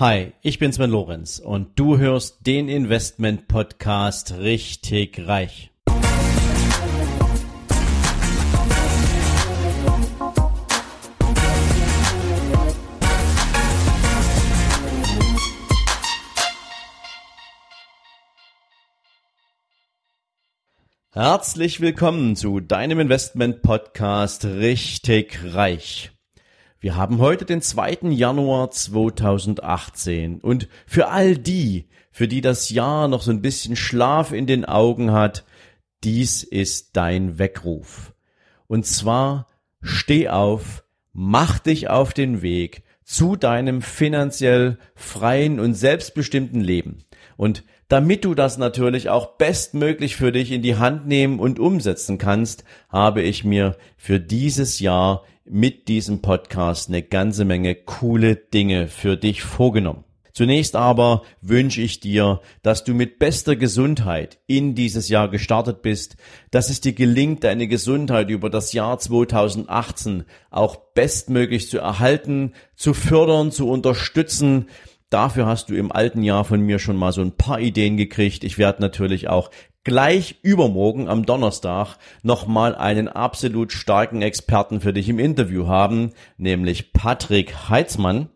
Hi, 0.00 0.32
ich 0.42 0.58
bin 0.58 0.72
Sven 0.72 0.90
Lorenz 0.90 1.38
und 1.38 1.78
du 1.78 1.98
hörst 1.98 2.44
den 2.48 2.68
Investment 2.68 3.46
Podcast 3.46 4.34
richtig 4.36 5.24
reich. 5.24 5.70
Herzlich 21.12 21.80
willkommen 21.80 22.34
zu 22.34 22.58
deinem 22.58 22.98
Investment 22.98 23.62
Podcast 23.62 24.44
richtig 24.44 25.38
reich. 25.54 26.13
Wir 26.84 26.96
haben 26.96 27.18
heute 27.18 27.46
den 27.46 27.62
2. 27.62 28.10
Januar 28.10 28.70
2018 28.70 30.40
und 30.40 30.68
für 30.86 31.08
all 31.08 31.38
die, 31.38 31.88
für 32.10 32.28
die 32.28 32.42
das 32.42 32.68
Jahr 32.68 33.08
noch 33.08 33.22
so 33.22 33.30
ein 33.30 33.40
bisschen 33.40 33.74
Schlaf 33.74 34.32
in 34.32 34.46
den 34.46 34.66
Augen 34.66 35.10
hat, 35.10 35.46
dies 36.02 36.42
ist 36.42 36.94
dein 36.94 37.38
Weckruf. 37.38 38.12
Und 38.66 38.84
zwar 38.84 39.46
steh 39.80 40.28
auf, 40.28 40.84
mach 41.14 41.58
dich 41.58 41.88
auf 41.88 42.12
den 42.12 42.42
Weg 42.42 42.83
zu 43.04 43.36
deinem 43.36 43.82
finanziell 43.82 44.78
freien 44.94 45.60
und 45.60 45.74
selbstbestimmten 45.74 46.60
Leben. 46.60 47.04
Und 47.36 47.64
damit 47.88 48.24
du 48.24 48.34
das 48.34 48.56
natürlich 48.58 49.10
auch 49.10 49.36
bestmöglich 49.36 50.16
für 50.16 50.32
dich 50.32 50.50
in 50.50 50.62
die 50.62 50.76
Hand 50.76 51.06
nehmen 51.06 51.38
und 51.38 51.58
umsetzen 51.58 52.18
kannst, 52.18 52.64
habe 52.88 53.22
ich 53.22 53.44
mir 53.44 53.76
für 53.96 54.18
dieses 54.18 54.80
Jahr 54.80 55.24
mit 55.44 55.88
diesem 55.88 56.22
Podcast 56.22 56.88
eine 56.88 57.02
ganze 57.02 57.44
Menge 57.44 57.74
coole 57.74 58.36
Dinge 58.36 58.88
für 58.88 59.16
dich 59.16 59.42
vorgenommen. 59.42 60.04
Zunächst 60.34 60.74
aber 60.74 61.22
wünsche 61.40 61.80
ich 61.80 62.00
dir, 62.00 62.40
dass 62.62 62.82
du 62.82 62.92
mit 62.92 63.20
bester 63.20 63.54
Gesundheit 63.54 64.40
in 64.48 64.74
dieses 64.74 65.08
Jahr 65.08 65.28
gestartet 65.28 65.80
bist, 65.80 66.16
dass 66.50 66.70
es 66.70 66.80
dir 66.80 66.92
gelingt, 66.92 67.44
deine 67.44 67.68
Gesundheit 67.68 68.30
über 68.30 68.50
das 68.50 68.72
Jahr 68.72 68.98
2018 68.98 70.24
auch 70.50 70.76
bestmöglich 70.92 71.70
zu 71.70 71.78
erhalten, 71.78 72.52
zu 72.74 72.94
fördern, 72.94 73.52
zu 73.52 73.68
unterstützen, 73.68 74.66
Dafür 75.10 75.46
hast 75.46 75.70
du 75.70 75.76
im 75.76 75.92
alten 75.92 76.24
Jahr 76.24 76.44
von 76.44 76.60
mir 76.60 76.80
schon 76.80 76.96
mal 76.96 77.12
so 77.12 77.20
ein 77.20 77.36
paar 77.36 77.60
Ideen 77.60 77.96
gekriegt. 77.96 78.42
Ich 78.42 78.58
werde 78.58 78.82
natürlich 78.82 79.28
auch 79.28 79.48
gleich 79.84 80.40
übermorgen 80.42 81.08
am 81.08 81.24
Donnerstag 81.24 81.98
nochmal 82.24 82.74
einen 82.74 83.06
absolut 83.06 83.70
starken 83.70 84.22
Experten 84.22 84.80
für 84.80 84.92
dich 84.92 85.08
im 85.08 85.20
Interview 85.20 85.68
haben, 85.68 86.10
nämlich 86.36 86.92
Patrick 86.92 87.68
Heitzmann. 87.68 88.28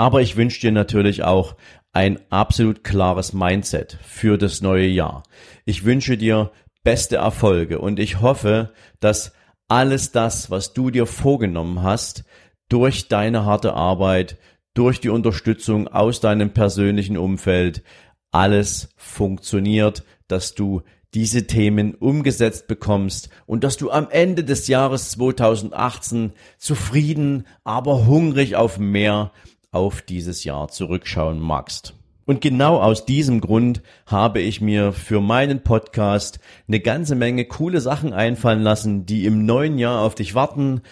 Aber 0.00 0.22
ich 0.22 0.38
wünsche 0.38 0.62
dir 0.62 0.72
natürlich 0.72 1.24
auch 1.24 1.56
ein 1.92 2.20
absolut 2.30 2.84
klares 2.84 3.34
Mindset 3.34 3.98
für 4.02 4.38
das 4.38 4.62
neue 4.62 4.86
Jahr. 4.86 5.24
Ich 5.66 5.84
wünsche 5.84 6.16
dir 6.16 6.52
beste 6.82 7.16
Erfolge 7.16 7.80
und 7.80 7.98
ich 7.98 8.22
hoffe, 8.22 8.72
dass 9.00 9.34
alles 9.68 10.10
das, 10.10 10.50
was 10.50 10.72
du 10.72 10.88
dir 10.88 11.04
vorgenommen 11.04 11.82
hast, 11.82 12.24
durch 12.70 13.08
deine 13.08 13.44
harte 13.44 13.74
Arbeit, 13.74 14.38
durch 14.72 15.00
die 15.00 15.10
Unterstützung 15.10 15.86
aus 15.86 16.20
deinem 16.20 16.54
persönlichen 16.54 17.18
Umfeld 17.18 17.82
alles 18.30 18.94
funktioniert, 18.96 20.02
dass 20.28 20.54
du 20.54 20.80
diese 21.12 21.46
Themen 21.46 21.94
umgesetzt 21.94 22.68
bekommst 22.68 23.28
und 23.44 23.64
dass 23.64 23.76
du 23.76 23.90
am 23.90 24.08
Ende 24.08 24.44
des 24.44 24.66
Jahres 24.66 25.10
2018 25.10 26.32
zufrieden, 26.56 27.46
aber 27.64 28.06
hungrig 28.06 28.56
auf 28.56 28.78
mehr 28.78 29.32
auf 29.72 30.02
dieses 30.02 30.44
Jahr 30.44 30.68
zurückschauen 30.68 31.40
magst. 31.40 31.94
Und 32.26 32.40
genau 32.40 32.80
aus 32.80 33.06
diesem 33.06 33.40
Grund 33.40 33.82
habe 34.06 34.40
ich 34.40 34.60
mir 34.60 34.92
für 34.92 35.20
meinen 35.20 35.64
Podcast 35.64 36.38
eine 36.68 36.80
ganze 36.80 37.16
Menge 37.16 37.44
coole 37.44 37.80
Sachen 37.80 38.12
einfallen 38.12 38.62
lassen, 38.62 39.04
die 39.04 39.26
im 39.26 39.44
neuen 39.46 39.78
Jahr 39.78 40.02
auf 40.02 40.14
dich 40.14 40.34
warten, 40.34 40.82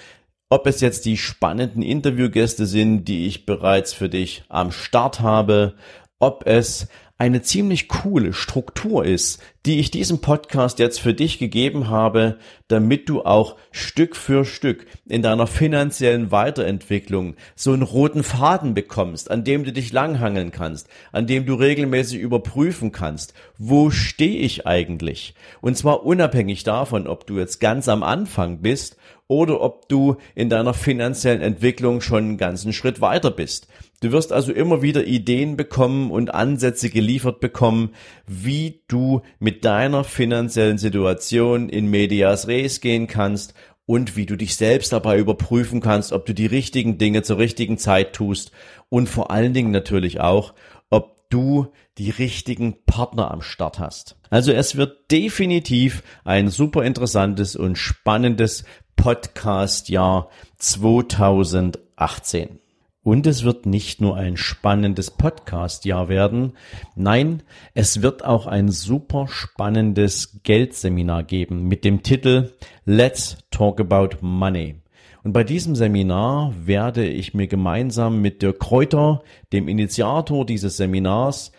ob 0.50 0.66
es 0.66 0.80
jetzt 0.80 1.04
die 1.04 1.16
spannenden 1.16 1.82
Interviewgäste 1.82 2.66
sind, 2.66 3.04
die 3.04 3.26
ich 3.26 3.46
bereits 3.46 3.92
für 3.92 4.08
dich 4.08 4.44
am 4.48 4.72
Start 4.72 5.20
habe, 5.20 5.74
ob 6.18 6.46
es 6.46 6.88
eine 7.18 7.42
ziemlich 7.42 7.88
coole 7.88 8.32
Struktur 8.32 9.04
ist, 9.04 9.42
die 9.66 9.80
ich 9.80 9.90
diesem 9.90 10.20
Podcast 10.20 10.78
jetzt 10.78 11.00
für 11.00 11.14
dich 11.14 11.40
gegeben 11.40 11.90
habe, 11.90 12.38
damit 12.68 13.08
du 13.08 13.22
auch 13.22 13.56
Stück 13.72 14.14
für 14.14 14.44
Stück 14.44 14.86
in 15.08 15.20
deiner 15.20 15.48
finanziellen 15.48 16.30
Weiterentwicklung 16.30 17.34
so 17.56 17.72
einen 17.72 17.82
roten 17.82 18.22
Faden 18.22 18.72
bekommst, 18.72 19.32
an 19.32 19.42
dem 19.42 19.64
du 19.64 19.72
dich 19.72 19.92
langhangeln 19.92 20.52
kannst, 20.52 20.88
an 21.10 21.26
dem 21.26 21.44
du 21.44 21.54
regelmäßig 21.54 22.20
überprüfen 22.20 22.92
kannst, 22.92 23.34
wo 23.58 23.90
stehe 23.90 24.38
ich 24.38 24.68
eigentlich? 24.68 25.34
Und 25.60 25.76
zwar 25.76 26.06
unabhängig 26.06 26.62
davon, 26.62 27.08
ob 27.08 27.26
du 27.26 27.38
jetzt 27.38 27.58
ganz 27.58 27.88
am 27.88 28.04
Anfang 28.04 28.60
bist 28.60 28.96
oder 29.26 29.60
ob 29.60 29.88
du 29.88 30.16
in 30.36 30.48
deiner 30.48 30.72
finanziellen 30.72 31.42
Entwicklung 31.42 32.00
schon 32.00 32.24
einen 32.24 32.38
ganzen 32.38 32.72
Schritt 32.72 33.00
weiter 33.00 33.30
bist. 33.30 33.66
Du 34.00 34.12
wirst 34.12 34.32
also 34.32 34.52
immer 34.52 34.80
wieder 34.80 35.04
Ideen 35.04 35.56
bekommen 35.56 36.12
und 36.12 36.32
Ansätze 36.32 36.88
geliefert 36.88 37.07
bekommen, 37.40 37.90
wie 38.26 38.82
du 38.88 39.22
mit 39.38 39.64
deiner 39.64 40.04
finanziellen 40.04 40.78
Situation 40.78 41.68
in 41.68 41.86
Medias 41.86 42.48
Res 42.48 42.80
gehen 42.80 43.06
kannst 43.06 43.54
und 43.86 44.16
wie 44.16 44.26
du 44.26 44.36
dich 44.36 44.56
selbst 44.56 44.92
dabei 44.92 45.18
überprüfen 45.18 45.80
kannst, 45.80 46.12
ob 46.12 46.26
du 46.26 46.34
die 46.34 46.46
richtigen 46.46 46.98
Dinge 46.98 47.22
zur 47.22 47.38
richtigen 47.38 47.78
Zeit 47.78 48.12
tust 48.12 48.52
und 48.90 49.08
vor 49.08 49.30
allen 49.30 49.54
Dingen 49.54 49.70
natürlich 49.70 50.20
auch, 50.20 50.52
ob 50.90 51.30
du 51.30 51.68
die 51.96 52.10
richtigen 52.10 52.84
Partner 52.84 53.30
am 53.30 53.40
Start 53.40 53.78
hast. 53.78 54.18
Also 54.30 54.52
es 54.52 54.76
wird 54.76 55.10
definitiv 55.10 56.02
ein 56.24 56.48
super 56.48 56.84
interessantes 56.84 57.56
und 57.56 57.78
spannendes 57.78 58.64
Podcast-Jahr 58.96 60.28
2018. 60.58 62.60
Und 63.08 63.26
es 63.26 63.42
wird 63.42 63.64
nicht 63.64 64.02
nur 64.02 64.18
ein 64.18 64.36
spannendes 64.36 65.10
Podcast-Jahr 65.10 66.10
werden, 66.10 66.52
nein, 66.94 67.42
es 67.72 68.02
wird 68.02 68.22
auch 68.22 68.46
ein 68.46 68.68
super 68.68 69.28
spannendes 69.28 70.40
Geldseminar 70.42 71.22
geben 71.22 71.68
mit 71.68 71.86
dem 71.86 72.02
Titel 72.02 72.52
Let's 72.84 73.38
Talk 73.50 73.80
About 73.80 74.18
Money. 74.20 74.82
Und 75.24 75.32
bei 75.32 75.42
diesem 75.42 75.74
Seminar 75.74 76.52
werde 76.66 77.08
ich 77.08 77.32
mir 77.32 77.46
gemeinsam 77.46 78.20
mit 78.20 78.42
Dirk 78.42 78.60
Kräuter, 78.60 79.22
dem 79.54 79.68
Initiator 79.68 80.44
dieses 80.44 80.76
Seminars, 80.76 81.52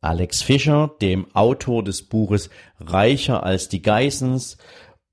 Alex 0.00 0.42
Fischer, 0.42 0.96
dem 1.00 1.32
Autor 1.32 1.84
des 1.84 2.08
Buches 2.08 2.50
Reicher 2.80 3.44
als 3.44 3.68
die 3.68 3.82
Geissens 3.82 4.58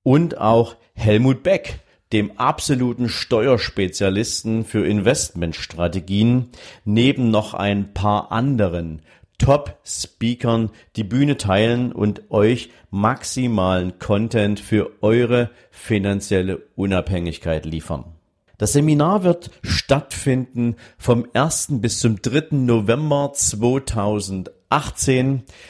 und 0.02 0.40
auch 0.40 0.78
Helmut 0.96 1.44
Beck, 1.44 1.85
dem 2.14 2.38
absoluten 2.38 3.10
Steuerspezialisten 3.10 4.66
für 4.66 4.88
Investmentstrategien, 4.88 6.50
neben 6.84 7.32
noch 7.32 7.54
ein 7.54 7.94
paar 7.94 8.32
anderen 8.32 9.02
Top-Speakern 9.38 10.70
die 10.96 11.04
Bühne 11.04 11.38
teilen 11.38 11.92
und 11.92 12.32
euch 12.32 12.70
maximalen 12.90 14.00
Content 14.00 14.60
für 14.60 14.92
eure 15.02 15.50
finanzielle 15.72 16.62
Unabhängigkeit 16.76 17.66
liefern. 17.66 18.06
Das 18.58 18.72
Seminar 18.72 19.24
wird 19.24 19.52
stattfinden 19.64 20.78
vom 20.98 21.28
1. 21.34 21.68
bis 21.82 22.00
zum 22.00 22.22
3. 22.22 22.56
November 22.56 23.32
2018. 23.34 24.54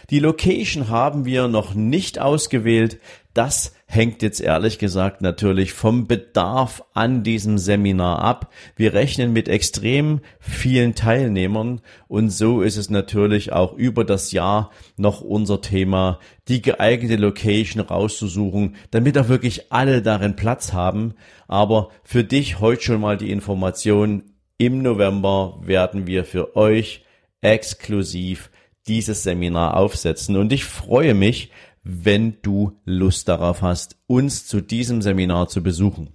Die 0.10 0.20
Location 0.20 0.90
haben 0.90 1.26
wir 1.26 1.48
noch 1.48 1.76
nicht 1.76 2.18
ausgewählt. 2.20 3.00
Das 3.36 3.74
hängt 3.86 4.22
jetzt 4.22 4.40
ehrlich 4.40 4.80
gesagt 4.80 5.22
natürlich 5.22 5.74
vom 5.74 6.08
Bedarf 6.08 6.84
an 6.94 7.22
diesem 7.22 7.58
Seminar 7.58 8.20
ab. 8.24 8.52
Wir 8.76 8.94
rechnen 8.94 9.32
mit 9.32 9.48
extrem 9.48 10.22
vielen 10.40 10.96
Teilnehmern 10.96 11.82
und 12.08 12.30
so 12.30 12.62
ist 12.62 12.78
es 12.78 12.90
natürlich 12.90 13.52
auch 13.52 13.74
über 13.74 14.06
das 14.06 14.32
Jahr 14.32 14.72
noch 14.98 15.22
unser 15.22 15.62
Thema, 15.62 16.20
die 16.48 16.62
geeignete 16.62 17.18
Location 17.18 17.84
rauszusuchen, 17.84 18.76
damit 18.90 19.18
auch 19.18 19.28
wirklich 19.28 19.72
alle 19.72 20.02
darin 20.02 20.36
Platz 20.36 20.74
haben. 20.74 21.14
Aber 21.48 21.90
für 22.04 22.24
dich 22.24 22.60
heute 22.60 22.82
schon 22.82 23.02
mal 23.02 23.18
die 23.18 23.32
Information, 23.32 24.24
im 24.58 24.82
November 24.82 25.60
werden 25.62 26.08
wir 26.08 26.24
für 26.24 26.56
euch 26.56 27.04
exklusiv 27.42 28.50
dieses 28.88 29.24
Seminar 29.24 29.78
aufsetzen 29.78 30.36
und 30.36 30.54
ich 30.54 30.66
freue 30.66 31.14
mich, 31.14 31.52
wenn 31.84 32.38
du 32.42 32.74
Lust 32.86 33.28
darauf 33.28 33.62
hast, 33.62 33.96
uns 34.08 34.48
zu 34.48 34.62
diesem 34.62 35.02
Seminar 35.02 35.48
zu 35.48 35.62
besuchen. 35.62 36.10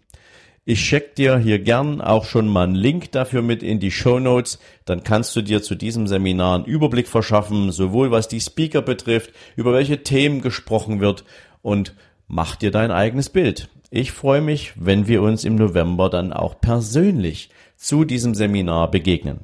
Ich 0.65 0.85
check 0.85 1.15
dir 1.15 1.39
hier 1.39 1.59
gern 1.59 2.01
auch 2.01 2.25
schon 2.25 2.47
mal 2.47 2.65
einen 2.65 2.75
Link 2.75 3.13
dafür 3.13 3.41
mit 3.41 3.63
in 3.63 3.81
die 3.81 3.91
Show 3.91 4.21
Notes. 4.21 4.59
Dann 4.85 5.03
kannst 5.03 5.35
du 5.35 5.43
dir 5.43 5.63
zu 5.63 5.75
diesem 5.75 6.07
Seminar 6.07 6.57
einen 6.57 6.65
Überblick 6.65 7.09
verschaffen, 7.09 7.73
sowohl 7.73 8.11
was 8.11 8.29
die 8.29 8.41
Speaker 8.41 8.83
betrifft, 8.83 9.33
über 9.57 9.73
welche 9.73 10.03
Themen 10.03 10.43
gesprochen 10.43 11.01
wird 11.01 11.25
und 11.63 11.95
mach 12.29 12.57
dir 12.57 12.71
dein 12.71 12.91
eigenes 12.91 13.31
Bild. 13.31 13.69
Ich 13.91 14.13
freue 14.13 14.43
mich, 14.43 14.73
wenn 14.77 15.09
wir 15.09 15.23
uns 15.23 15.45
im 15.45 15.57
November 15.57 16.11
dann 16.11 16.33
auch 16.33 16.61
persönlich 16.61 17.51
zu 17.77 18.05
diesem 18.05 18.35
Seminar 18.35 18.91
begegnen. 18.91 19.41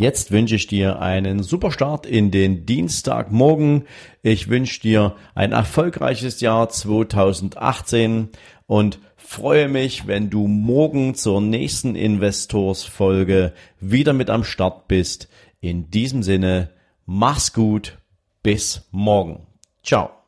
Jetzt 0.00 0.30
wünsche 0.30 0.54
ich 0.54 0.66
dir 0.66 1.02
einen 1.02 1.42
super 1.42 1.70
Start 1.70 2.06
in 2.06 2.30
den 2.30 2.64
Dienstagmorgen. 2.64 3.84
Ich 4.22 4.48
wünsche 4.48 4.80
dir 4.80 5.14
ein 5.34 5.52
erfolgreiches 5.52 6.40
Jahr 6.40 6.70
2018 6.70 8.30
und 8.66 8.98
freue 9.18 9.68
mich, 9.68 10.06
wenn 10.06 10.30
du 10.30 10.46
morgen 10.46 11.14
zur 11.14 11.42
nächsten 11.42 11.96
Investors-Folge 11.96 13.52
wieder 13.78 14.14
mit 14.14 14.30
am 14.30 14.42
Start 14.42 14.88
bist. 14.88 15.28
In 15.60 15.90
diesem 15.90 16.22
Sinne, 16.22 16.70
mach's 17.04 17.52
gut, 17.52 17.98
bis 18.42 18.88
morgen. 18.92 19.48
Ciao. 19.82 20.19